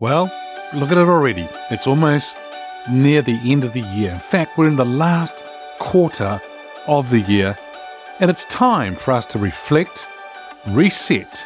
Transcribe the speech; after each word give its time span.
Well, 0.00 0.30
look 0.74 0.92
at 0.92 0.98
it 0.98 1.08
already. 1.08 1.48
It's 1.72 1.88
almost 1.88 2.38
near 2.88 3.20
the 3.20 3.40
end 3.44 3.64
of 3.64 3.72
the 3.72 3.80
year. 3.80 4.12
In 4.12 4.20
fact, 4.20 4.56
we're 4.56 4.68
in 4.68 4.76
the 4.76 4.84
last 4.84 5.42
quarter 5.80 6.40
of 6.86 7.10
the 7.10 7.22
year, 7.22 7.58
and 8.20 8.30
it's 8.30 8.44
time 8.44 8.94
for 8.94 9.10
us 9.10 9.26
to 9.26 9.40
reflect, 9.40 10.06
reset, 10.68 11.44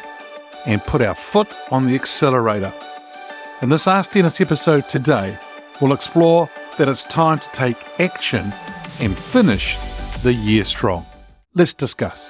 and 0.67 0.83
put 0.83 1.01
our 1.01 1.15
foot 1.15 1.57
on 1.71 1.87
the 1.87 1.95
accelerator. 1.95 2.71
In 3.63 3.69
this 3.69 3.87
Ask 3.87 4.11
Denis 4.11 4.39
episode 4.39 4.87
today, 4.87 5.35
we'll 5.81 5.93
explore 5.93 6.47
that 6.77 6.87
it's 6.87 7.05
time 7.05 7.39
to 7.39 7.49
take 7.49 7.77
action 7.99 8.53
and 8.99 9.17
finish 9.17 9.79
the 10.21 10.33
year 10.33 10.63
strong. 10.63 11.07
Let's 11.55 11.73
discuss. 11.73 12.29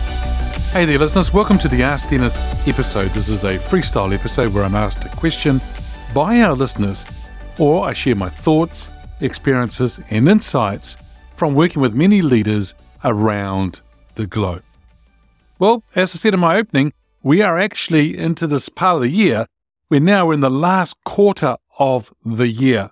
Hey 0.71 0.85
there, 0.85 0.99
listeners. 0.99 1.33
Welcome 1.33 1.57
to 1.57 1.67
the 1.67 1.83
Ask 1.83 2.07
Denis 2.07 2.39
episode. 2.65 3.11
This 3.11 3.27
is 3.27 3.43
a 3.43 3.57
freestyle 3.57 4.15
episode 4.15 4.53
where 4.53 4.63
I'm 4.63 4.73
asked 4.73 5.03
a 5.03 5.09
question 5.09 5.59
by 6.15 6.39
our 6.39 6.55
listeners, 6.55 7.05
or 7.59 7.85
I 7.85 7.91
share 7.91 8.15
my 8.15 8.29
thoughts, 8.29 8.89
experiences, 9.19 9.99
and 10.09 10.29
insights 10.29 10.95
from 11.35 11.55
working 11.55 11.81
with 11.81 11.93
many 11.93 12.21
leaders 12.21 12.73
around 13.03 13.81
the 14.15 14.25
globe. 14.25 14.63
Well, 15.59 15.83
as 15.93 16.15
I 16.15 16.19
said 16.19 16.33
in 16.33 16.39
my 16.39 16.55
opening, 16.55 16.93
we 17.21 17.41
are 17.41 17.59
actually 17.59 18.17
into 18.17 18.47
this 18.47 18.69
part 18.69 18.95
of 18.95 19.01
the 19.01 19.09
year. 19.09 19.47
We're 19.89 19.99
now 19.99 20.31
in 20.31 20.39
the 20.39 20.49
last 20.49 20.95
quarter 21.03 21.57
of 21.79 22.13
the 22.23 22.47
year. 22.47 22.91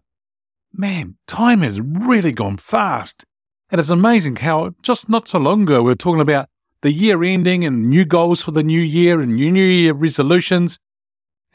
Man, 0.73 1.15
time 1.27 1.61
has 1.61 1.79
really 1.79 2.33
gone 2.33 2.57
fast. 2.57 3.23
And 3.71 3.79
it's 3.79 3.89
amazing 3.89 4.35
how 4.35 4.75
just 4.81 5.07
not 5.07 5.29
so 5.29 5.39
long 5.39 5.63
ago 5.63 5.81
we 5.81 5.91
were 5.91 5.95
talking 5.95 6.19
about 6.19 6.49
the 6.81 6.91
year 6.91 7.23
ending 7.23 7.65
and 7.65 7.89
new 7.89 8.05
goals 8.05 8.41
for 8.41 8.51
the 8.51 8.63
new 8.63 8.81
year 8.81 9.19
and 9.19 9.35
new 9.35 9.51
New 9.51 9.63
Year 9.63 9.93
resolutions. 9.93 10.79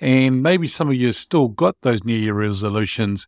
And 0.01 0.43
maybe 0.43 0.67
some 0.67 0.89
of 0.89 0.95
you 0.95 1.13
still 1.13 1.49
got 1.49 1.77
those 1.83 2.05
New 2.05 2.17
Year 2.17 2.35
resolutions, 2.35 3.27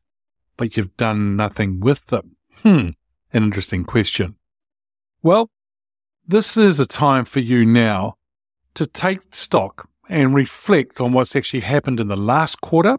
but 0.57 0.77
you've 0.77 0.97
done 0.97 1.37
nothing 1.37 1.81
with 1.81 2.07
them. 2.07 2.37
Hmm, 2.63 2.89
an 3.33 3.45
interesting 3.45 3.85
question. 3.85 4.37
Well, 5.23 5.51
this 6.27 6.57
is 6.57 6.81
a 6.81 6.87
time 6.87 7.25
for 7.25 7.41
you 7.41 7.65
now 7.65 8.17
to 8.75 8.87
take 8.87 9.35
stock 9.35 9.89
and 10.09 10.35
reflect 10.35 11.01
on 11.01 11.13
what's 11.13 11.35
actually 11.35 11.61
happened 11.61 12.01
in 12.01 12.09
the 12.09 12.17
last 12.17 12.61
quarter, 12.61 12.99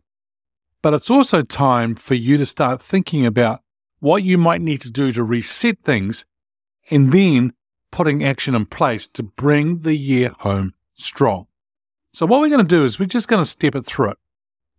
but 0.81 0.93
it's 0.93 1.09
also 1.09 1.41
time 1.41 1.95
for 1.95 2.15
you 2.15 2.37
to 2.37 2.45
start 2.45 2.81
thinking 2.81 3.25
about 3.25 3.61
what 3.99 4.23
you 4.23 4.37
might 4.37 4.61
need 4.61 4.81
to 4.81 4.91
do 4.91 5.11
to 5.11 5.23
reset 5.23 5.79
things 5.83 6.25
and 6.89 7.11
then 7.11 7.53
putting 7.91 8.23
action 8.23 8.55
in 8.55 8.65
place 8.65 9.07
to 9.07 9.23
bring 9.23 9.79
the 9.81 9.95
year 9.95 10.31
home 10.39 10.73
strong. 10.93 11.47
So, 12.13 12.25
what 12.25 12.41
we're 12.41 12.49
going 12.49 12.65
to 12.65 12.75
do 12.75 12.83
is 12.83 12.99
we're 12.99 13.05
just 13.05 13.27
going 13.27 13.41
to 13.41 13.49
step 13.49 13.75
it 13.75 13.85
through 13.85 14.11
it. 14.11 14.17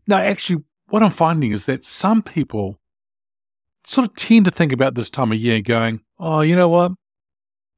Now, 0.06 0.18
actually, 0.18 0.64
what 0.88 1.02
I'm 1.02 1.10
finding 1.10 1.52
is 1.52 1.66
that 1.66 1.84
some 1.84 2.22
people 2.22 2.78
sort 3.84 4.08
of 4.08 4.14
tend 4.14 4.44
to 4.46 4.50
think 4.50 4.72
about 4.72 4.94
this 4.94 5.10
time 5.10 5.32
of 5.32 5.38
year 5.38 5.60
going, 5.60 6.00
oh, 6.18 6.40
you 6.40 6.56
know 6.56 6.68
what? 6.68 6.92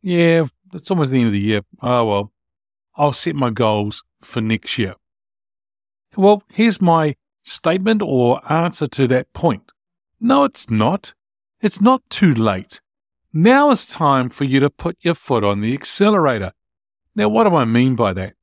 Yeah, 0.03 0.47
it's 0.73 0.91
almost 0.91 1.13
the 1.13 1.19
end 1.19 1.27
of 1.27 1.33
the 1.33 1.41
year. 1.41 1.61
Oh, 1.83 2.05
well, 2.07 2.33
I'll 2.97 3.13
set 3.13 3.35
my 3.35 3.51
goals 3.51 4.03
for 4.21 4.41
next 4.41 4.79
year. 4.79 4.95
Well, 6.17 6.43
here's 6.49 6.81
my 6.81 7.17
statement 7.43 8.03
or 8.03 8.41
answer 8.51 8.87
to 8.89 9.07
that 9.09 9.33
point. 9.33 9.73
No, 10.21 10.45
it's 10.45 10.71
not. 10.71 11.15
It's 11.61 11.81
not 11.81 12.03
too 12.11 12.35
late. 12.35 12.81
Now 13.33 13.71
it's 13.71 13.87
time 13.87 14.29
for 14.29 14.43
you 14.43 14.59
to 14.59 14.69
put 14.69 14.97
your 15.03 15.15
foot 15.15 15.45
on 15.45 15.61
the 15.61 15.73
accelerator. 15.73 16.51
Now, 17.15 17.29
what 17.29 17.49
do 17.49 17.55
I 17.55 17.65
mean 17.65 17.95
by 17.95 18.13
that? 18.15 18.35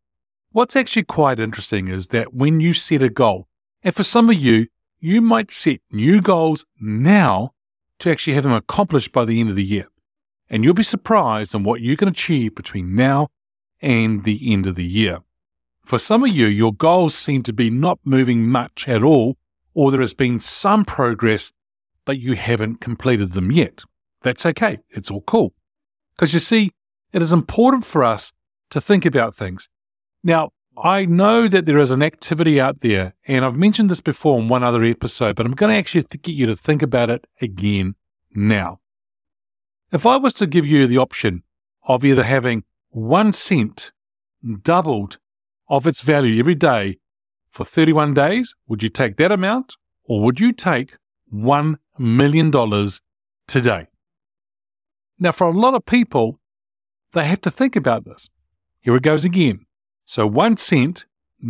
What's 0.52 0.78
actually 0.78 1.04
quite 1.04 1.42
interesting 1.42 1.90
is 1.90 2.08
that 2.08 2.34
when 2.34 2.62
you 2.62 2.74
set 2.74 3.02
a 3.02 3.10
goal, 3.10 3.50
and 3.84 3.94
for 3.94 4.04
some 4.04 4.30
of 4.30 4.38
you, 4.38 4.68
you 5.02 5.20
might 5.20 5.52
set 5.52 5.82
new 5.92 6.22
goals 6.22 6.66
now 6.80 7.52
to 8.00 8.10
actually 8.10 8.36
have 8.36 8.44
them 8.44 8.54
accomplished 8.54 9.12
by 9.12 9.26
the 9.26 9.42
end 9.42 9.50
of 9.50 9.58
the 9.58 9.64
year. 9.64 9.88
And 10.50 10.64
you'll 10.64 10.74
be 10.74 10.84
surprised 10.84 11.54
on 11.54 11.66
what 11.66 11.82
you 11.82 11.98
can 11.98 12.08
achieve 12.08 12.56
between 12.56 12.96
now 12.96 13.28
and 13.82 14.24
the 14.24 14.54
end 14.54 14.66
of 14.68 14.76
the 14.76 14.86
year. 14.86 15.20
For 15.84 16.00
some 16.00 16.24
of 16.24 16.30
you, 16.30 16.46
your 16.48 16.74
goals 16.74 17.14
seem 17.14 17.44
to 17.44 17.52
be 17.52 17.70
not 17.70 18.00
moving 18.06 18.48
much 18.48 18.88
at 18.88 19.04
all, 19.04 19.36
or 19.74 19.92
there 19.92 20.00
has 20.00 20.14
been 20.14 20.40
some 20.40 20.86
progress, 20.86 21.52
but 22.06 22.20
you 22.20 22.36
haven't 22.36 22.80
completed 22.80 23.34
them 23.34 23.52
yet. 23.52 23.84
That's 24.28 24.46
okay. 24.46 24.80
It's 24.90 25.10
all 25.10 25.22
cool. 25.22 25.54
Because 26.14 26.34
you 26.34 26.42
see, 26.42 26.72
it 27.14 27.22
is 27.22 27.32
important 27.32 27.86
for 27.86 28.04
us 28.04 28.34
to 28.72 28.82
think 28.82 29.06
about 29.06 29.34
things. 29.34 29.70
Now, 30.22 30.50
I 30.78 31.06
know 31.06 31.48
that 31.48 31.66
there 31.66 31.78
is 31.78 31.92
an 31.92 32.04
activity 32.04 32.60
out 32.60 32.82
there, 32.82 33.14
and 33.26 33.46
I've 33.46 33.58
mentioned 33.58 33.90
this 33.90 34.02
before 34.02 34.38
in 34.38 34.50
one 34.50 34.66
other 34.66 34.84
episode, 34.84 35.38
but 35.38 35.46
I'm 35.46 35.54
going 35.54 35.72
to 35.72 35.78
actually 35.78 36.04
get 36.04 36.36
you 36.36 36.46
to 36.46 36.58
think 36.58 36.82
about 36.82 37.10
it 37.10 37.26
again 37.40 37.96
now. 38.36 38.82
If 39.94 40.06
I 40.06 40.18
was 40.18 40.34
to 40.34 40.46
give 40.46 40.66
you 40.66 40.88
the 40.88 40.98
option 40.98 41.44
of 41.88 42.04
either 42.04 42.24
having 42.24 42.66
one 42.90 43.32
cent 43.32 43.94
doubled 44.62 45.20
of 45.70 45.88
its 45.88 46.02
value 46.02 46.38
every 46.38 46.56
day 46.56 46.98
for 47.50 47.64
31 47.64 48.14
days, 48.14 48.54
would 48.68 48.84
you 48.84 48.90
take 48.90 49.16
that 49.16 49.32
amount 49.32 49.78
or 50.04 50.22
would 50.24 50.42
you 50.42 50.52
take 50.52 50.98
$1 51.34 51.78
million 51.98 52.52
today? 53.48 53.88
Now, 55.20 55.32
for 55.32 55.48
a 55.48 55.52
lot 55.52 55.74
of 55.74 55.86
people, 55.86 56.38
they 57.14 57.26
have 57.26 57.42
to 57.42 57.52
think 57.52 57.76
about 57.76 58.06
this. 58.06 58.30
Here 58.82 58.96
it 58.96 59.04
goes 59.04 59.26
again. 59.26 59.66
So, 60.06 60.28
one 60.28 60.58
cent 60.58 61.06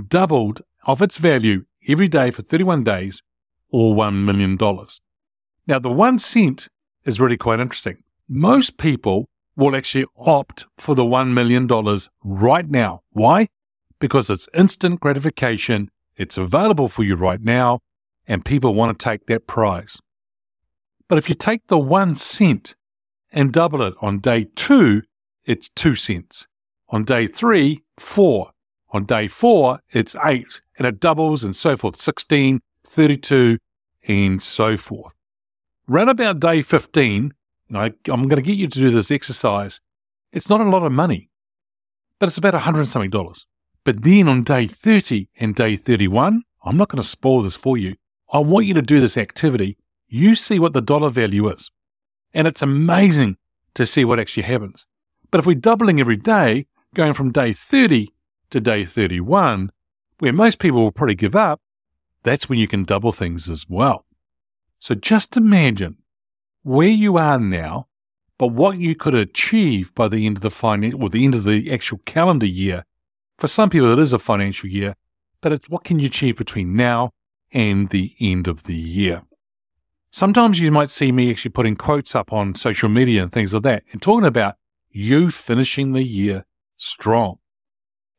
doubled 0.07 0.61
of 0.85 1.01
its 1.01 1.17
value 1.17 1.65
every 1.87 2.07
day 2.07 2.31
for 2.31 2.41
31 2.41 2.83
days, 2.83 3.21
or 3.69 3.95
$1 3.95 4.23
million. 4.23 4.57
Now, 5.67 5.79
the 5.79 5.91
one 5.91 6.19
cent 6.19 6.69
is 7.05 7.19
really 7.19 7.37
quite 7.37 7.59
interesting. 7.59 8.03
Most 8.27 8.77
people 8.77 9.29
will 9.55 9.75
actually 9.75 10.05
opt 10.17 10.65
for 10.77 10.95
the 10.95 11.03
$1 11.03 11.33
million 11.33 11.67
right 12.23 12.69
now. 12.69 13.01
Why? 13.11 13.47
Because 13.99 14.29
it's 14.29 14.47
instant 14.53 14.99
gratification, 14.99 15.89
it's 16.15 16.37
available 16.37 16.87
for 16.87 17.03
you 17.03 17.15
right 17.15 17.41
now, 17.41 17.79
and 18.27 18.45
people 18.45 18.73
want 18.73 18.97
to 18.97 19.03
take 19.03 19.25
that 19.27 19.47
prize. 19.47 19.99
But 21.07 21.17
if 21.17 21.29
you 21.29 21.35
take 21.35 21.67
the 21.67 21.77
one 21.77 22.15
cent 22.15 22.75
and 23.31 23.51
double 23.51 23.81
it. 23.81 23.93
On 24.01 24.19
day 24.19 24.47
two, 24.55 25.03
it's 25.45 25.69
two 25.69 25.95
cents. 25.95 26.47
On 26.89 27.03
day 27.03 27.27
three, 27.27 27.83
four. 27.97 28.51
On 28.89 29.03
day 29.03 29.27
four, 29.27 29.79
it's 29.91 30.15
eight, 30.23 30.61
and 30.77 30.87
it 30.87 30.99
doubles 30.99 31.43
and 31.43 31.55
so 31.55 31.75
forth 31.75 31.97
16, 31.97 32.61
32, 32.85 33.57
and 34.07 34.41
so 34.41 34.77
forth. 34.77 35.13
Round 35.87 36.09
about 36.09 36.39
day 36.39 36.61
15, 36.61 37.33
I, 37.73 37.93
I'm 38.07 38.27
going 38.27 38.37
to 38.37 38.41
get 38.41 38.57
you 38.57 38.67
to 38.67 38.79
do 38.79 38.89
this 38.89 39.11
exercise. 39.11 39.81
It's 40.31 40.49
not 40.49 40.61
a 40.61 40.69
lot 40.69 40.83
of 40.83 40.91
money, 40.91 41.29
but 42.19 42.27
it's 42.27 42.37
about 42.37 42.55
a 42.55 42.59
hundred 42.59 42.87
something 42.87 43.09
dollars. 43.09 43.45
But 43.83 44.03
then 44.03 44.27
on 44.27 44.43
day 44.43 44.67
30 44.67 45.29
and 45.37 45.55
day 45.55 45.75
31, 45.75 46.43
I'm 46.63 46.77
not 46.77 46.89
going 46.89 47.01
to 47.01 47.07
spoil 47.07 47.41
this 47.41 47.55
for 47.55 47.77
you. 47.77 47.95
I 48.31 48.39
want 48.39 48.65
you 48.65 48.73
to 48.73 48.81
do 48.81 48.99
this 48.99 49.17
activity. 49.17 49.77
You 50.07 50.35
see 50.35 50.59
what 50.59 50.73
the 50.73 50.81
dollar 50.81 51.09
value 51.09 51.47
is. 51.49 51.71
And 52.37 52.45
it's 52.45 52.61
amazing 52.61 53.37
to 53.73 53.87
see 53.87 54.05
what 54.05 54.19
actually 54.19 54.43
happens. 54.43 54.85
But 55.31 55.39
if 55.39 55.47
we're 55.47 55.55
doubling 55.55 55.99
every 55.99 56.17
day, 56.17 56.67
going 56.93 57.13
from 57.13 57.31
day 57.31 57.51
30 57.51 58.13
to 58.51 58.59
day 58.59 58.85
31, 58.85 59.71
where 60.19 60.31
most 60.31 60.59
people 60.59 60.83
will 60.83 60.91
probably 60.91 61.15
give 61.15 61.35
up, 61.35 61.59
that's 62.21 62.47
when 62.47 62.59
you 62.59 62.67
can 62.67 62.83
double 62.83 63.11
things 63.11 63.49
as 63.49 63.65
well. 63.67 64.05
So 64.77 64.93
just 64.93 65.35
imagine 65.35 65.97
where 66.61 66.87
you 66.87 67.17
are 67.17 67.39
now, 67.39 67.87
but 68.37 68.51
what 68.51 68.77
you 68.77 68.93
could 68.93 69.15
achieve 69.15 69.95
by 69.95 70.07
the 70.07 70.27
end 70.27 70.37
of 70.37 70.43
the 70.43 70.51
financial 70.51 71.01
or 71.01 71.09
the 71.09 71.25
end 71.25 71.33
of 71.33 71.43
the 71.43 71.71
actual 71.73 72.01
calendar 72.05 72.45
year. 72.45 72.83
For 73.39 73.47
some 73.47 73.71
people, 73.71 73.91
it 73.91 73.97
is 73.97 74.13
a 74.13 74.19
financial 74.19 74.69
year, 74.69 74.93
but 75.41 75.53
it's 75.53 75.69
what 75.69 75.83
can 75.83 75.97
you 75.97 76.05
achieve 76.05 76.37
between 76.37 76.75
now 76.75 77.13
and 77.51 77.89
the 77.89 78.13
end 78.21 78.47
of 78.47 78.65
the 78.65 78.75
year. 78.75 79.23
Sometimes 80.09 80.59
you 80.59 80.71
might 80.71 80.89
see 80.89 81.11
me 81.11 81.29
actually 81.29 81.51
putting 81.51 81.75
quotes 81.75 82.15
up 82.15 82.31
on 82.31 82.55
social 82.55 82.89
media 82.89 83.23
and 83.23 83.31
things 83.31 83.53
like 83.53 83.63
that 83.63 83.83
and 83.91 84.01
talking 84.01 84.25
about 84.25 84.55
you 84.89 85.29
finishing 85.29 85.91
the 85.91 86.03
year 86.03 86.45
strong. 86.75 87.37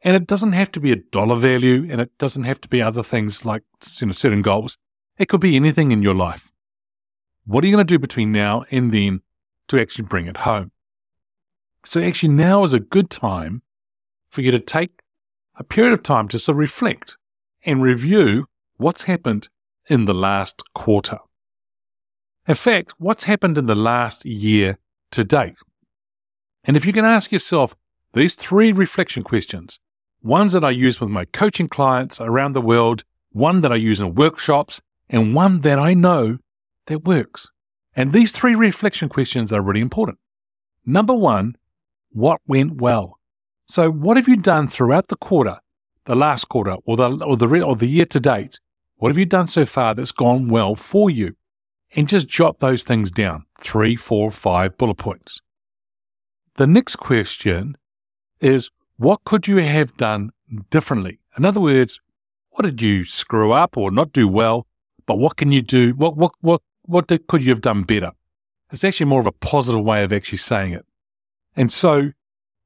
And 0.03 0.15
it 0.15 0.27
doesn't 0.27 0.53
have 0.53 0.71
to 0.73 0.81
be 0.81 0.93
a 0.93 0.97
dollar 0.97 1.37
value 1.37 1.89
and 1.91 2.01
it 2.01 2.17
doesn't 2.19 2.45
have 2.45 2.61
to 2.61 2.69
be 2.69 2.81
other 2.81 3.03
things 3.03 3.45
like 3.45 3.63
you 4.01 4.07
know, 4.07 4.13
certain 4.13 4.43
goals. 4.43 4.77
It 5.19 5.29
could 5.29 5.41
be 5.41 5.57
anything 5.57 5.91
in 5.91 6.03
your 6.03 6.15
life. 6.15 6.53
What 7.45 7.65
are 7.65 7.67
you 7.67 7.75
going 7.75 7.87
to 7.87 7.95
do 7.95 7.99
between 7.99 8.31
now 8.31 8.65
and 8.71 8.93
then 8.93 9.23
to 9.69 9.81
actually 9.81 10.05
bring 10.05 10.27
it 10.27 10.39
home? 10.39 10.71
So, 11.85 12.03
actually, 12.03 12.35
now 12.35 12.65
is 12.65 12.75
a 12.75 12.81
good 12.81 13.09
time 13.09 13.63
for 14.31 14.43
you 14.43 14.51
to 14.51 14.61
take 14.61 15.01
a 15.57 15.65
period 15.65 15.93
of 15.93 16.03
time 16.03 16.29
to 16.29 16.39
sort 16.39 16.57
of 16.57 16.61
reflect 16.61 17.17
and 17.65 17.83
review 17.83 18.47
what's 18.77 19.05
happened 19.05 19.49
in 19.89 20.05
the 20.05 20.15
last 20.15 20.63
quarter. 20.75 21.19
In 22.49 22.55
fact, 22.55 22.95
what's 22.97 23.25
happened 23.25 23.59
in 23.59 23.67
the 23.67 23.75
last 23.75 24.25
year 24.25 24.79
to 25.11 25.23
date? 25.23 25.59
And 26.65 26.79
if 26.79 26.87
you 26.87 26.95
can 26.95 27.05
ask 27.05 27.31
yourself 27.31 27.77
these 28.15 28.35
three 28.35 28.73
reflection 28.73 29.23
questions, 29.23 29.79
ones 30.23 30.55
that 30.55 30.65
I 30.65 30.71
use 30.71 30.99
with 30.99 31.11
my 31.11 31.27
coaching 31.27 31.69
clients 31.69 32.23
around 32.23 32.55
the 32.55 32.63
world, 32.63 33.05
one 33.33 33.61
that 33.61 33.71
I 33.71 33.77
use 33.77 34.01
in 34.01 34.15
workshops, 34.15 34.81
and 35.11 35.35
one 35.35 35.61
that 35.61 35.79
I 35.79 35.93
know 35.93 36.39
that 36.87 37.05
works. 37.05 37.51
And 37.95 38.15
these 38.15 38.33
three 38.33 38.55
reflection 38.55 39.11
questions 39.11 39.53
are 39.53 39.61
really 39.61 39.83
important. 39.83 40.19
Number 40.87 41.15
one, 41.15 41.55
what 42.13 42.41
went 42.47 42.81
well? 42.81 43.19
So, 43.67 43.91
what 43.91 44.17
have 44.17 44.27
you 44.27 44.37
done 44.37 44.69
throughout 44.69 45.09
the 45.09 45.17
quarter, 45.17 45.59
the 46.07 46.17
last 46.17 46.47
quarter, 46.47 46.77
or 46.87 46.97
the 46.97 47.23
or 47.23 47.37
the 47.37 47.63
or 47.63 47.77
the 47.77 47.87
year 47.87 48.07
to 48.07 48.19
date? 48.21 48.59
What 48.97 49.11
have 49.11 49.19
you 49.19 49.27
done 49.27 49.49
so 49.49 49.67
far 49.67 49.95
that's 49.95 50.13
gone 50.13 50.49
well 50.49 50.75
for 50.75 51.11
you? 51.11 51.35
And 51.97 52.09
just 52.09 52.29
jot 52.29 52.59
those 52.59 52.83
things 52.83 53.11
down 53.11 53.47
three, 53.61 53.97
four, 53.97 54.31
five 54.31 54.77
bullet 54.77 54.97
points. 54.97 55.41
The 56.57 56.67
next 56.67 56.97
question 56.97 57.77
is 58.41 58.71
what 58.97 59.25
could 59.25 59.49
you 59.49 59.59
have 59.59 59.97
done 59.97 60.31
differently? 60.71 61.21
In 61.37 61.45
other 61.45 61.61
words, 61.61 62.01
what 62.51 62.65
did 62.65 62.83
you 62.83 63.05
screw 63.05 63.53
up 63.53 63.77
or 63.77 63.91
not 63.91 64.13
do 64.13 64.27
well? 64.27 64.67
But 65.07 65.19
what 65.19 65.37
can 65.37 65.53
you 65.53 65.63
do? 65.63 65.93
What 65.95 66.17
what 66.17 66.33
what 66.41 66.61
what 66.83 67.07
did, 67.07 67.27
could 67.27 67.43
you 67.43 67.51
have 67.51 67.61
done 67.61 67.85
better? 67.85 68.13
It's 68.71 68.85
actually 68.85 69.07
more 69.07 69.21
of 69.21 69.27
a 69.27 69.33
positive 69.33 69.85
way 69.85 70.03
of 70.03 70.13
actually 70.13 70.39
saying 70.39 70.73
it. 70.73 70.85
And 71.57 71.73
so 71.73 72.13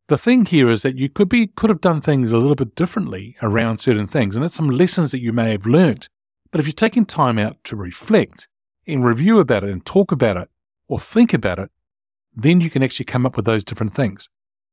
the 0.09 0.19
thing 0.19 0.47
here 0.47 0.69
is 0.69 0.83
that 0.83 0.97
you 0.97 1.09
could 1.09 1.29
be 1.29 1.47
could 1.47 1.71
have 1.71 1.81
done 1.81 2.01
things 2.01 2.33
a 2.33 2.39
little 2.39 2.57
bit 2.57 2.75
differently 2.75 3.37
around 3.43 3.79
certain 3.79 4.07
things, 4.07 4.35
and 4.35 4.45
it's 4.45 4.55
some 4.55 4.71
lessons 4.71 5.13
that 5.13 5.21
you 5.21 5.33
may 5.33 5.53
have 5.53 5.67
learnt. 5.67 6.09
But 6.51 6.61
if 6.61 6.67
you're 6.67 6.73
taking 6.73 7.07
time 7.07 7.39
out 7.39 7.63
to 7.65 7.77
reflect 7.77 8.49
and 8.87 9.05
review 9.05 9.39
about 9.39 9.65
it 9.65 9.71
and 9.71 9.85
talk 9.85 10.13
about 10.13 10.37
it 10.37 10.49
or 10.89 10.99
think 10.99 11.33
about 11.33 11.59
it, 11.59 11.71
then 12.35 12.61
you 12.61 12.71
can 12.71 12.83
actually 12.83 13.05
come 13.05 13.27
up 13.27 13.37
with 13.37 13.45
those 13.45 13.65
different 13.65 13.95
things. 13.95 14.29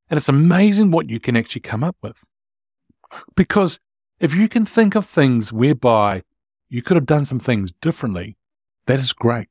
And 0.10 0.18
it's 0.18 0.30
amazing 0.30 0.92
what 0.92 1.10
you 1.10 1.20
can 1.20 1.38
actually 1.38 1.62
come 1.62 1.84
up 1.84 1.98
with. 2.02 2.24
Because 3.36 3.80
if 4.20 4.36
you 4.36 4.50
can 4.50 4.66
think 4.66 4.96
of 4.96 5.06
things 5.06 5.54
whereby 5.54 6.24
you 6.68 6.82
could 6.82 6.96
have 6.96 7.06
done 7.06 7.26
some 7.26 7.40
things 7.40 7.72
differently, 7.72 8.38
that 8.86 9.00
is 9.00 9.14
great. 9.14 9.48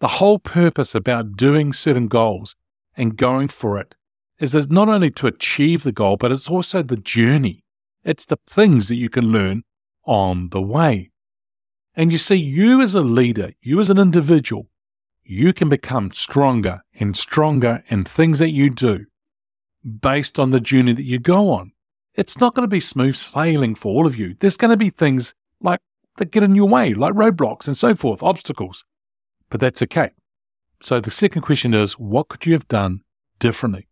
The 0.00 0.08
whole 0.08 0.38
purpose 0.38 0.94
about 0.94 1.36
doing 1.36 1.72
certain 1.72 2.08
goals 2.08 2.56
and 2.96 3.16
going 3.16 3.48
for 3.48 3.78
it 3.78 3.94
is 4.38 4.52
that 4.52 4.70
not 4.70 4.88
only 4.88 5.10
to 5.10 5.28
achieve 5.28 5.84
the 5.84 5.92
goal, 5.92 6.16
but 6.16 6.32
it's 6.32 6.50
also 6.50 6.82
the 6.82 6.96
journey. 6.96 7.64
It's 8.04 8.26
the 8.26 8.38
things 8.46 8.88
that 8.88 8.96
you 8.96 9.08
can 9.08 9.30
learn 9.30 9.62
on 10.04 10.48
the 10.48 10.60
way. 10.60 11.11
And 11.94 12.10
you 12.10 12.18
see, 12.18 12.36
you 12.36 12.80
as 12.80 12.94
a 12.94 13.02
leader, 13.02 13.52
you 13.60 13.80
as 13.80 13.90
an 13.90 13.98
individual, 13.98 14.68
you 15.24 15.52
can 15.52 15.68
become 15.68 16.10
stronger 16.10 16.82
and 16.98 17.16
stronger 17.16 17.84
in 17.88 18.04
things 18.04 18.38
that 18.38 18.50
you 18.50 18.70
do 18.70 19.06
based 20.00 20.38
on 20.38 20.50
the 20.50 20.60
journey 20.60 20.92
that 20.92 21.04
you 21.04 21.18
go 21.18 21.50
on. 21.50 21.72
It's 22.14 22.38
not 22.38 22.54
going 22.54 22.64
to 22.64 22.68
be 22.68 22.80
smooth 22.80 23.16
sailing 23.16 23.74
for 23.74 23.94
all 23.94 24.06
of 24.06 24.16
you. 24.16 24.36
There's 24.38 24.56
going 24.56 24.70
to 24.70 24.76
be 24.76 24.90
things 24.90 25.34
like 25.60 25.80
that 26.18 26.30
get 26.30 26.42
in 26.42 26.54
your 26.54 26.68
way, 26.68 26.94
like 26.94 27.14
roadblocks 27.14 27.66
and 27.66 27.76
so 27.76 27.94
forth, 27.94 28.22
obstacles. 28.22 28.84
But 29.48 29.60
that's 29.60 29.82
okay. 29.82 30.10
So 30.80 31.00
the 31.00 31.10
second 31.10 31.42
question 31.42 31.74
is, 31.74 31.94
what 31.94 32.28
could 32.28 32.46
you 32.46 32.52
have 32.54 32.68
done 32.68 33.02
differently? 33.38 33.88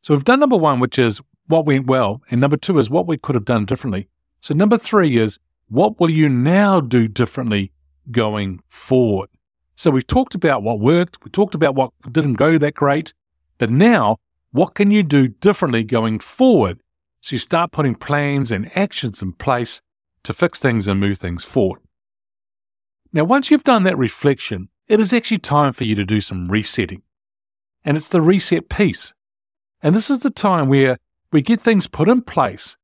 So 0.00 0.14
we've 0.14 0.24
done 0.24 0.40
number 0.40 0.56
one, 0.56 0.80
which 0.80 0.98
is 0.98 1.20
what 1.46 1.66
went 1.66 1.86
well, 1.86 2.22
and 2.30 2.40
number 2.40 2.56
two 2.56 2.78
is 2.78 2.88
what 2.88 3.06
we 3.06 3.18
could 3.18 3.34
have 3.34 3.44
done 3.44 3.66
differently. 3.66 4.08
So 4.40 4.54
number 4.54 4.78
three 4.78 5.16
is 5.16 5.38
what 5.72 5.98
will 5.98 6.10
you 6.10 6.28
now 6.28 6.82
do 6.82 7.08
differently 7.08 7.72
going 8.10 8.60
forward? 8.68 9.30
So 9.74 9.90
we've 9.90 10.06
talked 10.06 10.34
about 10.34 10.62
what 10.62 10.78
worked, 10.78 11.24
we 11.24 11.30
talked 11.30 11.54
about 11.54 11.74
what 11.74 11.92
didn't 12.10 12.34
go 12.34 12.58
that 12.58 12.74
great, 12.74 13.14
but 13.56 13.70
now 13.70 14.18
what 14.50 14.74
can 14.74 14.90
you 14.90 15.02
do 15.02 15.28
differently 15.28 15.82
going 15.82 16.18
forward? 16.18 16.82
So 17.22 17.36
you 17.36 17.38
start 17.38 17.72
putting 17.72 17.94
plans 17.94 18.52
and 18.52 18.70
actions 18.76 19.22
in 19.22 19.32
place 19.32 19.80
to 20.24 20.34
fix 20.34 20.60
things 20.60 20.86
and 20.86 21.00
move 21.00 21.16
things 21.16 21.42
forward. 21.42 21.80
Now, 23.10 23.24
once 23.24 23.50
you've 23.50 23.64
done 23.64 23.84
that 23.84 23.96
reflection, 23.96 24.68
it 24.88 25.00
is 25.00 25.14
actually 25.14 25.38
time 25.38 25.72
for 25.72 25.84
you 25.84 25.94
to 25.94 26.04
do 26.04 26.20
some 26.20 26.50
resetting. 26.50 27.00
And 27.82 27.96
it's 27.96 28.08
the 28.08 28.20
reset 28.20 28.68
piece. 28.68 29.14
And 29.82 29.94
this 29.94 30.10
is 30.10 30.18
the 30.18 30.30
time 30.30 30.68
where 30.68 30.98
we 31.32 31.40
get 31.40 31.62
things 31.62 31.86
put 31.86 32.10
in 32.10 32.20
place 32.20 32.76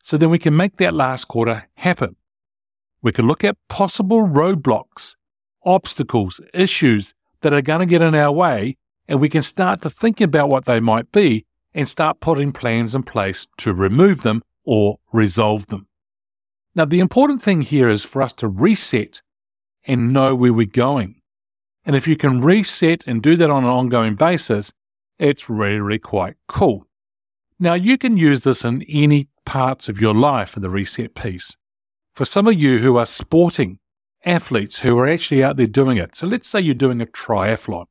so 0.00 0.16
then 0.16 0.30
we 0.30 0.38
can 0.38 0.56
make 0.56 0.76
that 0.76 0.94
last 0.94 1.24
quarter 1.24 1.66
happen. 1.74 2.14
We 3.06 3.12
can 3.12 3.28
look 3.28 3.44
at 3.44 3.56
possible 3.68 4.26
roadblocks, 4.26 5.14
obstacles, 5.64 6.40
issues 6.52 7.14
that 7.42 7.54
are 7.54 7.62
going 7.62 7.78
to 7.78 7.86
get 7.86 8.02
in 8.02 8.16
our 8.16 8.32
way 8.32 8.78
and 9.06 9.20
we 9.20 9.28
can 9.28 9.42
start 9.42 9.80
to 9.82 9.90
think 9.90 10.20
about 10.20 10.48
what 10.48 10.64
they 10.64 10.80
might 10.80 11.12
be 11.12 11.46
and 11.72 11.86
start 11.86 12.18
putting 12.18 12.50
plans 12.50 12.96
in 12.96 13.04
place 13.04 13.46
to 13.58 13.72
remove 13.72 14.24
them 14.24 14.42
or 14.64 14.98
resolve 15.12 15.68
them. 15.68 15.86
Now, 16.74 16.84
the 16.84 16.98
important 16.98 17.40
thing 17.40 17.60
here 17.60 17.88
is 17.88 18.04
for 18.04 18.22
us 18.22 18.32
to 18.32 18.48
reset 18.48 19.22
and 19.84 20.12
know 20.12 20.34
where 20.34 20.52
we're 20.52 20.66
going. 20.66 21.20
And 21.84 21.94
if 21.94 22.08
you 22.08 22.16
can 22.16 22.40
reset 22.40 23.06
and 23.06 23.22
do 23.22 23.36
that 23.36 23.50
on 23.50 23.62
an 23.62 23.70
ongoing 23.70 24.16
basis, 24.16 24.72
it's 25.16 25.48
really, 25.48 25.78
really 25.78 26.00
quite 26.00 26.34
cool. 26.48 26.88
Now, 27.60 27.74
you 27.74 27.98
can 27.98 28.16
use 28.16 28.42
this 28.42 28.64
in 28.64 28.82
any 28.88 29.28
parts 29.44 29.88
of 29.88 30.00
your 30.00 30.12
life 30.12 30.50
for 30.50 30.58
the 30.58 30.70
reset 30.70 31.14
piece. 31.14 31.56
For 32.16 32.24
some 32.24 32.48
of 32.48 32.54
you 32.54 32.78
who 32.78 32.96
are 32.96 33.06
sporting 33.06 33.78
athletes 34.24 34.80
who 34.80 34.98
are 34.98 35.06
actually 35.06 35.44
out 35.44 35.56
there 35.56 35.68
doing 35.68 35.98
it, 35.98 36.16
so 36.16 36.26
let's 36.26 36.48
say 36.48 36.60
you're 36.60 36.74
doing 36.74 37.00
a 37.00 37.06
triathlon 37.06 37.86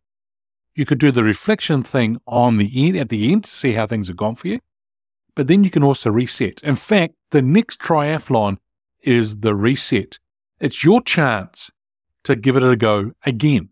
you 0.75 0.85
could 0.85 0.99
do 0.99 1.11
the 1.11 1.23
reflection 1.23 1.81
thing 1.81 2.19
on 2.27 2.57
the 2.57 2.69
end 2.87 2.97
at 2.97 3.09
the 3.09 3.31
end 3.31 3.45
to 3.45 3.49
see 3.49 3.71
how 3.71 3.87
things 3.87 4.09
have 4.09 4.17
gone 4.17 4.35
for 4.35 4.49
you. 4.49 4.59
But 5.33 5.47
then 5.47 5.63
you 5.63 5.69
can 5.69 5.83
also 5.83 6.11
reset. 6.11 6.61
In 6.63 6.75
fact, 6.75 7.15
the 7.31 7.41
next 7.41 7.79
triathlon 7.79 8.57
is 9.01 9.37
the 9.37 9.55
reset. 9.55 10.19
It's 10.59 10.83
your 10.83 11.01
chance 11.01 11.71
to 12.23 12.35
give 12.35 12.57
it 12.57 12.63
a 12.63 12.75
go 12.75 13.13
again. 13.25 13.69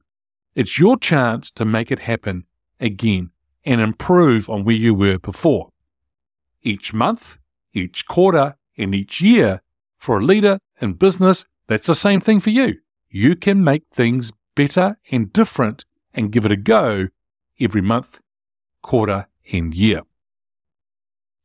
It's 0.55 0.79
your 0.79 0.97
chance 0.97 1.51
to 1.51 1.65
make 1.65 1.91
it 1.91 1.99
happen 1.99 2.45
again 2.79 3.31
and 3.65 3.81
improve 3.81 4.49
on 4.49 4.63
where 4.63 4.75
you 4.75 4.93
were 4.93 5.19
before. 5.19 5.69
Each 6.61 6.93
month, 6.93 7.37
each 7.73 8.07
quarter, 8.07 8.55
and 8.77 8.95
each 8.95 9.21
year, 9.21 9.61
for 10.03 10.17
a 10.17 10.21
leader 10.21 10.59
in 10.81 10.93
business, 10.93 11.45
that's 11.67 11.87
the 11.87 11.95
same 11.95 12.19
thing 12.19 12.41
for 12.41 12.49
you. 12.49 12.79
You 13.09 13.35
can 13.37 13.63
make 13.63 13.83
things 13.91 14.33
better 14.53 14.97
and 15.09 15.31
different 15.31 15.85
and 16.13 16.31
give 16.31 16.45
it 16.45 16.51
a 16.51 16.57
go 16.57 17.07
every 17.59 17.81
month, 17.81 18.19
quarter, 18.81 19.27
and 19.53 19.73
year. 19.73 20.01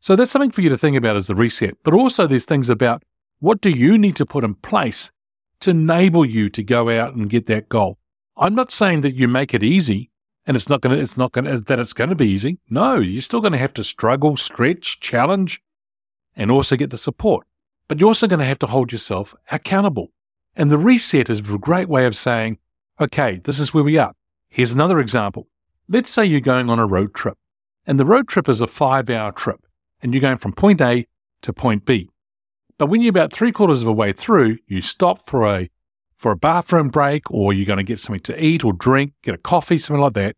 So 0.00 0.16
that's 0.16 0.32
something 0.32 0.50
for 0.50 0.60
you 0.60 0.70
to 0.70 0.78
think 0.78 0.96
about 0.96 1.16
as 1.16 1.28
the 1.28 1.34
reset. 1.36 1.76
But 1.84 1.94
also, 1.94 2.26
there's 2.26 2.44
things 2.44 2.68
about 2.68 3.04
what 3.38 3.60
do 3.60 3.70
you 3.70 3.96
need 3.96 4.16
to 4.16 4.26
put 4.26 4.44
in 4.44 4.54
place 4.54 5.12
to 5.60 5.70
enable 5.70 6.24
you 6.24 6.48
to 6.48 6.62
go 6.62 6.90
out 6.90 7.14
and 7.14 7.30
get 7.30 7.46
that 7.46 7.68
goal. 7.68 7.98
I'm 8.36 8.54
not 8.54 8.72
saying 8.72 9.02
that 9.02 9.14
you 9.14 9.28
make 9.28 9.54
it 9.54 9.62
easy 9.62 10.10
and 10.46 10.56
it's 10.56 10.68
not 10.68 10.80
going 10.80 10.96
to, 10.96 11.02
it's 11.02 11.16
not 11.16 11.32
going 11.32 11.44
to, 11.44 11.60
that 11.60 11.78
it's 11.78 11.92
going 11.92 12.10
to 12.10 12.16
be 12.16 12.28
easy. 12.28 12.58
No, 12.70 12.98
you're 12.98 13.22
still 13.22 13.40
going 13.40 13.52
to 13.52 13.58
have 13.58 13.74
to 13.74 13.84
struggle, 13.84 14.36
stretch, 14.36 15.00
challenge, 15.00 15.60
and 16.34 16.50
also 16.50 16.76
get 16.76 16.90
the 16.90 16.98
support. 16.98 17.47
But 17.88 17.98
you're 17.98 18.08
also 18.08 18.26
going 18.26 18.40
to 18.40 18.44
have 18.44 18.58
to 18.60 18.66
hold 18.66 18.92
yourself 18.92 19.34
accountable. 19.50 20.12
And 20.54 20.70
the 20.70 20.78
reset 20.78 21.30
is 21.30 21.40
a 21.40 21.58
great 21.58 21.88
way 21.88 22.04
of 22.04 22.16
saying, 22.16 22.58
okay, 23.00 23.40
this 23.42 23.58
is 23.58 23.72
where 23.72 23.84
we 23.84 23.96
are. 23.96 24.12
Here's 24.48 24.72
another 24.72 25.00
example. 25.00 25.48
Let's 25.88 26.10
say 26.10 26.24
you're 26.24 26.40
going 26.40 26.68
on 26.68 26.78
a 26.78 26.86
road 26.86 27.14
trip, 27.14 27.38
and 27.86 27.98
the 27.98 28.04
road 28.04 28.28
trip 28.28 28.48
is 28.48 28.60
a 28.60 28.66
five 28.66 29.08
hour 29.08 29.32
trip, 29.32 29.66
and 30.02 30.12
you're 30.12 30.20
going 30.20 30.36
from 30.36 30.52
point 30.52 30.80
A 30.80 31.06
to 31.42 31.52
point 31.52 31.86
B. 31.86 32.10
But 32.76 32.86
when 32.86 33.00
you're 33.00 33.10
about 33.10 33.32
three 33.32 33.52
quarters 33.52 33.82
of 33.82 33.88
a 33.88 33.92
way 33.92 34.12
through, 34.12 34.58
you 34.66 34.82
stop 34.82 35.20
for 35.20 35.46
a 35.46 35.70
for 36.16 36.32
a 36.32 36.36
bathroom 36.36 36.88
break, 36.88 37.30
or 37.30 37.52
you're 37.52 37.66
going 37.66 37.78
to 37.78 37.84
get 37.84 38.00
something 38.00 38.20
to 38.22 38.44
eat 38.44 38.64
or 38.64 38.72
drink, 38.72 39.12
get 39.22 39.36
a 39.36 39.38
coffee, 39.38 39.78
something 39.78 40.02
like 40.02 40.14
that. 40.14 40.36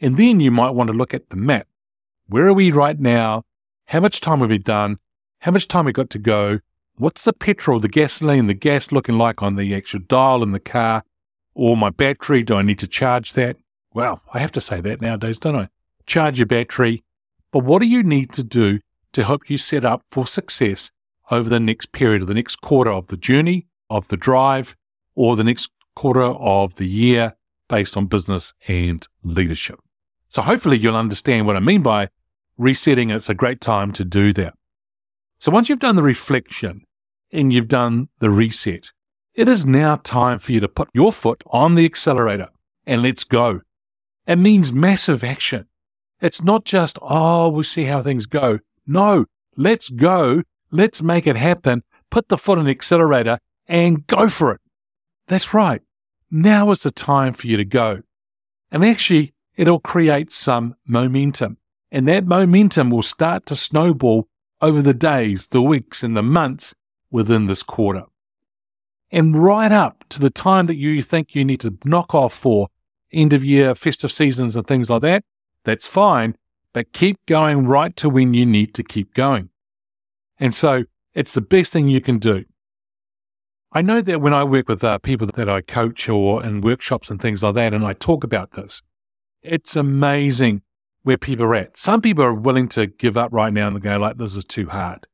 And 0.00 0.16
then 0.16 0.40
you 0.40 0.50
might 0.50 0.70
want 0.70 0.88
to 0.88 0.96
look 0.96 1.12
at 1.12 1.28
the 1.28 1.36
map. 1.36 1.68
Where 2.26 2.46
are 2.46 2.54
we 2.54 2.70
right 2.70 2.98
now? 2.98 3.44
How 3.86 4.00
much 4.00 4.20
time 4.20 4.40
have 4.40 4.48
we 4.48 4.58
done? 4.58 4.96
How 5.40 5.50
much 5.50 5.68
time 5.68 5.84
we 5.84 5.92
got 5.92 6.08
to 6.10 6.18
go? 6.18 6.60
What's 6.96 7.24
the 7.24 7.32
petrol, 7.32 7.80
the 7.80 7.88
gasoline, 7.88 8.46
the 8.46 8.54
gas 8.54 8.92
looking 8.92 9.16
like 9.16 9.42
on 9.42 9.56
the 9.56 9.74
actual 9.74 10.00
dial 10.00 10.42
in 10.42 10.52
the 10.52 10.60
car? 10.60 11.02
Or 11.54 11.76
my 11.76 11.90
battery, 11.90 12.42
do 12.42 12.56
I 12.56 12.62
need 12.62 12.78
to 12.80 12.86
charge 12.86 13.32
that? 13.32 13.56
Well, 13.94 14.22
I 14.32 14.38
have 14.38 14.52
to 14.52 14.60
say 14.60 14.80
that 14.80 15.00
nowadays, 15.00 15.38
don't 15.38 15.56
I? 15.56 15.68
Charge 16.06 16.38
your 16.38 16.46
battery. 16.46 17.02
But 17.50 17.64
what 17.64 17.80
do 17.80 17.88
you 17.88 18.02
need 18.02 18.32
to 18.34 18.42
do 18.42 18.80
to 19.12 19.24
help 19.24 19.50
you 19.50 19.58
set 19.58 19.84
up 19.84 20.02
for 20.08 20.26
success 20.26 20.90
over 21.30 21.48
the 21.48 21.60
next 21.60 21.92
period 21.92 22.22
of 22.22 22.28
the 22.28 22.34
next 22.34 22.56
quarter 22.56 22.90
of 22.90 23.08
the 23.08 23.16
journey, 23.16 23.66
of 23.88 24.08
the 24.08 24.16
drive, 24.16 24.76
or 25.14 25.36
the 25.36 25.44
next 25.44 25.70
quarter 25.94 26.22
of 26.22 26.76
the 26.76 26.88
year 26.88 27.34
based 27.68 27.96
on 27.96 28.06
business 28.06 28.52
and 28.68 29.06
leadership. 29.22 29.78
So 30.28 30.42
hopefully 30.42 30.78
you'll 30.78 30.96
understand 30.96 31.46
what 31.46 31.56
I 31.56 31.60
mean 31.60 31.82
by 31.82 32.08
resetting. 32.56 33.10
It's 33.10 33.28
a 33.28 33.34
great 33.34 33.60
time 33.60 33.92
to 33.92 34.04
do 34.04 34.32
that. 34.34 34.54
So 35.42 35.50
once 35.50 35.68
you've 35.68 35.80
done 35.80 35.96
the 35.96 36.04
reflection 36.04 36.84
and 37.32 37.52
you've 37.52 37.66
done 37.66 38.10
the 38.20 38.30
reset, 38.30 38.92
it 39.34 39.48
is 39.48 39.66
now 39.66 39.96
time 39.96 40.38
for 40.38 40.52
you 40.52 40.60
to 40.60 40.68
put 40.68 40.88
your 40.94 41.12
foot 41.12 41.42
on 41.48 41.74
the 41.74 41.84
accelerator 41.84 42.50
and 42.86 43.02
let's 43.02 43.24
go. 43.24 43.62
It 44.24 44.38
means 44.38 44.72
massive 44.72 45.24
action. 45.24 45.66
It's 46.20 46.44
not 46.44 46.64
just, 46.64 46.96
oh, 47.02 47.48
we'll 47.48 47.64
see 47.64 47.86
how 47.86 48.02
things 48.02 48.26
go. 48.26 48.60
No, 48.86 49.24
let's 49.56 49.88
go. 49.88 50.44
Let's 50.70 51.02
make 51.02 51.26
it 51.26 51.34
happen. 51.34 51.82
Put 52.08 52.28
the 52.28 52.38
foot 52.38 52.58
on 52.58 52.66
the 52.66 52.70
accelerator 52.70 53.38
and 53.66 54.06
go 54.06 54.28
for 54.28 54.52
it. 54.52 54.60
That's 55.26 55.52
right. 55.52 55.82
Now 56.30 56.70
is 56.70 56.84
the 56.84 56.92
time 56.92 57.32
for 57.32 57.48
you 57.48 57.56
to 57.56 57.64
go. 57.64 58.02
And 58.70 58.84
actually, 58.84 59.34
it'll 59.56 59.80
create 59.80 60.30
some 60.30 60.76
momentum. 60.86 61.56
And 61.90 62.06
that 62.06 62.26
momentum 62.26 62.90
will 62.90 63.02
start 63.02 63.44
to 63.46 63.56
snowball 63.56 64.28
over 64.62 64.80
the 64.80 64.94
days, 64.94 65.48
the 65.48 65.60
weeks, 65.60 66.02
and 66.02 66.16
the 66.16 66.22
months 66.22 66.74
within 67.10 67.46
this 67.46 67.62
quarter. 67.62 68.04
And 69.10 69.36
right 69.36 69.72
up 69.72 70.04
to 70.10 70.20
the 70.20 70.30
time 70.30 70.66
that 70.66 70.76
you 70.76 71.02
think 71.02 71.34
you 71.34 71.44
need 71.44 71.60
to 71.60 71.76
knock 71.84 72.14
off 72.14 72.32
for 72.32 72.68
end 73.12 73.34
of 73.34 73.44
year, 73.44 73.74
festive 73.74 74.12
seasons, 74.12 74.56
and 74.56 74.66
things 74.66 74.88
like 74.88 75.02
that, 75.02 75.24
that's 75.64 75.86
fine, 75.86 76.36
but 76.72 76.92
keep 76.92 77.18
going 77.26 77.66
right 77.66 77.94
to 77.96 78.08
when 78.08 78.32
you 78.32 78.46
need 78.46 78.72
to 78.74 78.82
keep 78.82 79.12
going. 79.12 79.50
And 80.38 80.54
so 80.54 80.84
it's 81.12 81.34
the 81.34 81.42
best 81.42 81.72
thing 81.72 81.88
you 81.88 82.00
can 82.00 82.18
do. 82.18 82.44
I 83.72 83.82
know 83.82 84.00
that 84.00 84.20
when 84.20 84.34
I 84.34 84.44
work 84.44 84.68
with 84.68 84.84
uh, 84.84 84.98
people 84.98 85.26
that 85.34 85.48
I 85.48 85.60
coach 85.60 86.08
or 86.08 86.44
in 86.44 86.60
workshops 86.60 87.10
and 87.10 87.20
things 87.20 87.42
like 87.42 87.54
that, 87.54 87.74
and 87.74 87.84
I 87.84 87.94
talk 87.94 88.22
about 88.22 88.52
this, 88.52 88.82
it's 89.42 89.76
amazing 89.76 90.62
where 91.02 91.18
people 91.18 91.44
are 91.44 91.54
at. 91.54 91.76
Some 91.76 92.00
people 92.00 92.24
are 92.24 92.34
willing 92.34 92.68
to 92.68 92.86
give 92.86 93.16
up 93.16 93.32
right 93.32 93.52
now 93.52 93.68
and 93.68 93.80
go 93.80 93.98
like, 93.98 94.18
this 94.18 94.36
is 94.36 94.44
too 94.44 94.68
hard. 94.68 95.06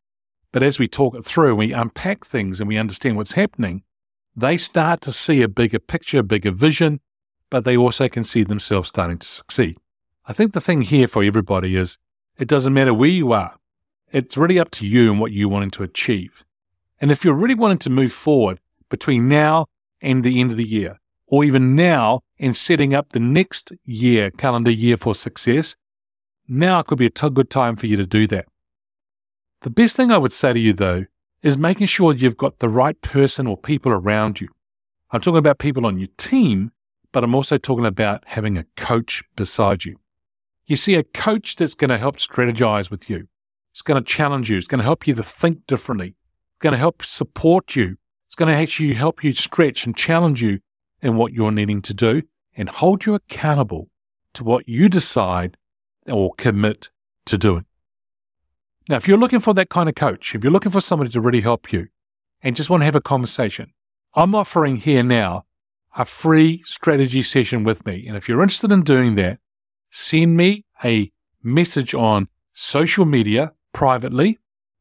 But 0.52 0.62
as 0.62 0.78
we 0.78 0.88
talk 0.88 1.14
it 1.14 1.24
through, 1.24 1.54
we 1.54 1.72
unpack 1.72 2.24
things 2.24 2.60
and 2.60 2.68
we 2.68 2.78
understand 2.78 3.16
what's 3.16 3.32
happening, 3.32 3.82
they 4.36 4.56
start 4.56 5.00
to 5.02 5.12
see 5.12 5.42
a 5.42 5.48
bigger 5.48 5.78
picture, 5.78 6.20
a 6.20 6.22
bigger 6.22 6.50
vision, 6.50 7.00
but 7.50 7.64
they 7.64 7.76
also 7.76 8.08
can 8.08 8.24
see 8.24 8.44
themselves 8.44 8.88
starting 8.88 9.18
to 9.18 9.26
succeed. 9.26 9.78
I 10.26 10.32
think 10.32 10.52
the 10.52 10.60
thing 10.60 10.82
here 10.82 11.08
for 11.08 11.22
everybody 11.22 11.74
is 11.74 11.98
it 12.38 12.48
doesn't 12.48 12.72
matter 12.74 12.94
where 12.94 13.08
you 13.08 13.32
are. 13.32 13.56
It's 14.12 14.36
really 14.36 14.58
up 14.58 14.70
to 14.72 14.86
you 14.86 15.10
and 15.10 15.20
what 15.20 15.32
you're 15.32 15.48
wanting 15.48 15.70
to 15.72 15.82
achieve. 15.82 16.44
And 17.00 17.10
if 17.10 17.24
you're 17.24 17.34
really 17.34 17.54
wanting 17.54 17.78
to 17.78 17.90
move 17.90 18.12
forward 18.12 18.60
between 18.88 19.28
now 19.28 19.66
and 20.00 20.22
the 20.22 20.40
end 20.40 20.50
of 20.50 20.56
the 20.56 20.64
year, 20.64 20.98
or 21.26 21.44
even 21.44 21.74
now 21.74 22.20
and 22.38 22.56
setting 22.56 22.94
up 22.94 23.12
the 23.12 23.20
next 23.20 23.72
year, 23.84 24.30
calendar 24.30 24.70
year 24.70 24.96
for 24.96 25.14
success, 25.14 25.76
now 26.46 26.82
could 26.82 26.98
be 26.98 27.06
a 27.06 27.10
t- 27.10 27.30
good 27.30 27.50
time 27.50 27.76
for 27.76 27.86
you 27.86 27.96
to 27.96 28.06
do 28.06 28.26
that. 28.28 28.46
The 29.62 29.70
best 29.70 29.96
thing 29.96 30.10
I 30.10 30.18
would 30.18 30.32
say 30.32 30.52
to 30.52 30.58
you, 30.58 30.72
though, 30.72 31.06
is 31.42 31.58
making 31.58 31.86
sure 31.86 32.12
you've 32.12 32.36
got 32.36 32.58
the 32.58 32.68
right 32.68 33.00
person 33.00 33.46
or 33.46 33.56
people 33.56 33.92
around 33.92 34.40
you. 34.40 34.48
I'm 35.10 35.20
talking 35.20 35.38
about 35.38 35.58
people 35.58 35.86
on 35.86 35.98
your 35.98 36.08
team, 36.16 36.72
but 37.12 37.24
I'm 37.24 37.34
also 37.34 37.58
talking 37.58 37.86
about 37.86 38.24
having 38.26 38.56
a 38.56 38.66
coach 38.76 39.24
beside 39.36 39.84
you. 39.84 39.96
You 40.66 40.76
see, 40.76 40.94
a 40.94 41.02
coach 41.02 41.56
that's 41.56 41.74
going 41.74 41.90
to 41.90 41.98
help 41.98 42.16
strategize 42.16 42.90
with 42.90 43.08
you. 43.08 43.28
It's 43.72 43.82
going 43.82 44.02
to 44.02 44.06
challenge 44.06 44.50
you. 44.50 44.58
It's 44.58 44.66
going 44.66 44.80
to 44.80 44.84
help 44.84 45.06
you 45.06 45.14
to 45.14 45.22
think 45.22 45.66
differently 45.66 46.08
It's 46.08 46.58
going 46.60 46.72
to 46.72 46.78
help 46.78 47.04
support 47.04 47.74
you. 47.76 47.96
It's 48.26 48.34
going 48.34 48.52
to 48.52 48.54
actually 48.54 48.94
help 48.94 49.24
you 49.24 49.32
stretch 49.32 49.86
and 49.86 49.96
challenge 49.96 50.42
you 50.42 50.60
in 51.00 51.16
what 51.16 51.32
you're 51.32 51.52
needing 51.52 51.82
to 51.82 51.94
do 51.94 52.22
and 52.56 52.68
hold 52.68 53.06
you 53.06 53.14
accountable 53.14 53.88
to 54.34 54.44
what 54.44 54.68
you 54.68 54.88
decide 54.88 55.56
or 56.06 56.34
commit 56.34 56.90
to 57.26 57.38
doing. 57.38 57.64
Now, 58.88 58.96
if 58.96 59.06
you're 59.06 59.18
looking 59.18 59.40
for 59.40 59.54
that 59.54 59.68
kind 59.68 59.88
of 59.88 59.94
coach, 59.94 60.34
if 60.34 60.42
you're 60.42 60.52
looking 60.52 60.72
for 60.72 60.80
somebody 60.80 61.10
to 61.10 61.20
really 61.20 61.42
help 61.42 61.72
you 61.72 61.88
and 62.42 62.56
just 62.56 62.70
want 62.70 62.80
to 62.80 62.86
have 62.86 62.96
a 62.96 63.00
conversation, 63.00 63.72
I'm 64.14 64.34
offering 64.34 64.76
here 64.76 65.02
now 65.02 65.44
a 65.96 66.04
free 66.04 66.62
strategy 66.64 67.22
session 67.22 67.64
with 67.64 67.84
me. 67.84 68.06
And 68.06 68.16
if 68.16 68.28
you're 68.28 68.42
interested 68.42 68.72
in 68.72 68.82
doing 68.82 69.14
that, 69.16 69.38
send 69.90 70.36
me 70.36 70.64
a 70.82 71.12
message 71.42 71.94
on 71.94 72.28
social 72.52 73.04
media 73.04 73.52
privately 73.72 74.38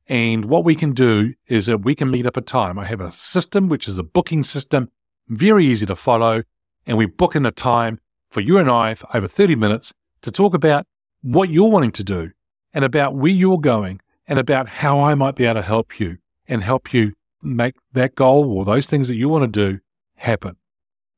and 0.09 0.45
what 0.45 0.63
we 0.63 0.75
can 0.75 0.93
do 0.93 1.33
is 1.47 1.65
that 1.65 1.79
we 1.79 1.93
can 1.93 2.09
meet 2.09 2.25
up 2.25 2.37
a 2.37 2.41
time. 2.41 2.79
I 2.79 2.85
have 2.85 3.01
a 3.01 3.11
system, 3.11 3.67
which 3.67 3.87
is 3.87 3.97
a 3.97 4.03
booking 4.03 4.43
system, 4.43 4.89
very 5.27 5.65
easy 5.65 5.85
to 5.85 5.95
follow. 5.95 6.43
And 6.85 6.97
we 6.97 7.05
book 7.05 7.35
in 7.35 7.45
a 7.45 7.51
time 7.51 7.99
for 8.29 8.41
you 8.41 8.57
and 8.57 8.69
I 8.69 8.95
for 8.95 9.07
over 9.15 9.27
30 9.27 9.55
minutes 9.55 9.93
to 10.21 10.31
talk 10.31 10.53
about 10.53 10.85
what 11.21 11.49
you're 11.49 11.69
wanting 11.69 11.91
to 11.91 12.03
do 12.03 12.31
and 12.73 12.85
about 12.85 13.15
where 13.15 13.31
you're 13.31 13.59
going 13.59 14.01
and 14.27 14.39
about 14.39 14.69
how 14.69 14.99
I 15.01 15.15
might 15.15 15.35
be 15.35 15.45
able 15.45 15.55
to 15.55 15.67
help 15.67 15.99
you 15.99 16.17
and 16.47 16.63
help 16.63 16.93
you 16.93 17.13
make 17.41 17.75
that 17.93 18.15
goal 18.15 18.51
or 18.51 18.65
those 18.65 18.85
things 18.85 19.07
that 19.07 19.15
you 19.15 19.29
want 19.29 19.43
to 19.43 19.71
do 19.71 19.79
happen. 20.15 20.55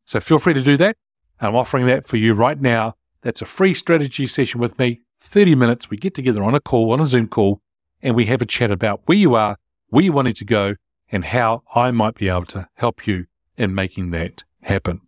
So 0.05 0.19
feel 0.19 0.39
free 0.39 0.53
to 0.53 0.61
do 0.61 0.77
that. 0.77 0.97
I'm 1.39 1.55
offering 1.55 1.85
that 1.87 2.07
for 2.07 2.17
you 2.17 2.33
right 2.33 2.59
now. 2.59 2.95
That's 3.21 3.41
a 3.41 3.45
free 3.45 3.73
strategy 3.73 4.27
session 4.27 4.59
with 4.59 4.77
me, 4.79 5.01
30 5.21 5.55
minutes. 5.55 5.89
We 5.89 5.97
get 5.97 6.13
together 6.13 6.43
on 6.43 6.55
a 6.55 6.59
call, 6.59 6.91
on 6.91 6.99
a 6.99 7.05
Zoom 7.05 7.27
call, 7.27 7.61
and 8.01 8.15
we 8.15 8.25
have 8.25 8.41
a 8.41 8.45
chat 8.45 8.71
about 8.71 9.01
where 9.05 9.17
you 9.17 9.35
are, 9.35 9.57
where 9.87 10.03
you 10.03 10.11
wanted 10.11 10.35
to 10.37 10.45
go, 10.45 10.75
and 11.11 11.25
how 11.25 11.63
I 11.75 11.91
might 11.91 12.15
be 12.15 12.29
able 12.29 12.45
to 12.47 12.67
help 12.75 13.07
you 13.07 13.25
in 13.59 13.75
making 13.75 14.11
that 14.11 14.43
happen. 14.63 15.01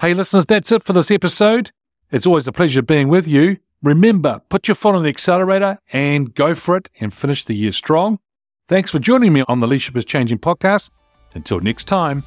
Hey, 0.00 0.14
listeners, 0.14 0.46
that's 0.46 0.72
it 0.72 0.82
for 0.82 0.92
this 0.92 1.10
episode. 1.10 1.70
It's 2.10 2.26
always 2.26 2.48
a 2.48 2.52
pleasure 2.52 2.82
being 2.82 3.08
with 3.08 3.26
you. 3.28 3.58
Remember, 3.82 4.40
put 4.48 4.66
your 4.68 4.74
foot 4.74 4.94
on 4.94 5.02
the 5.02 5.08
accelerator 5.08 5.78
and 5.92 6.34
go 6.34 6.54
for 6.54 6.76
it 6.76 6.88
and 7.00 7.12
finish 7.12 7.44
the 7.44 7.54
year 7.54 7.72
strong. 7.72 8.18
Thanks 8.66 8.90
for 8.90 8.98
joining 8.98 9.32
me 9.32 9.44
on 9.46 9.60
the 9.60 9.66
Leadership 9.66 9.96
is 9.96 10.06
Changing 10.06 10.38
podcast. 10.38 10.90
Until 11.34 11.60
next 11.60 11.84
time, 11.84 12.22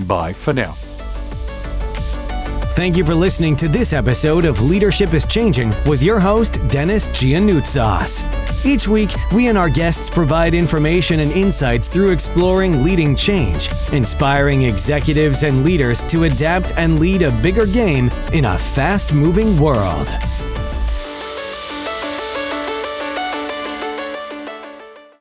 bye 0.00 0.32
for 0.32 0.52
now. 0.52 0.72
Thank 2.78 2.96
you 2.96 3.04
for 3.04 3.14
listening 3.14 3.56
to 3.56 3.68
this 3.68 3.92
episode 3.92 4.44
of 4.44 4.60
Leadership 4.60 5.14
is 5.14 5.26
Changing 5.26 5.72
with 5.86 6.02
your 6.02 6.20
host, 6.20 6.58
Denis 6.68 7.08
Giannoutsos. 7.08 8.37
Each 8.64 8.88
week, 8.88 9.14
we 9.32 9.48
and 9.48 9.56
our 9.56 9.70
guests 9.70 10.10
provide 10.10 10.52
information 10.52 11.20
and 11.20 11.32
insights 11.32 11.88
through 11.88 12.10
exploring 12.10 12.82
leading 12.82 13.14
change, 13.14 13.68
inspiring 13.92 14.62
executives 14.62 15.44
and 15.44 15.64
leaders 15.64 16.02
to 16.04 16.24
adapt 16.24 16.72
and 16.76 16.98
lead 16.98 17.22
a 17.22 17.30
bigger 17.40 17.66
game 17.66 18.10
in 18.32 18.46
a 18.46 18.58
fast 18.58 19.14
moving 19.14 19.58
world. 19.58 20.08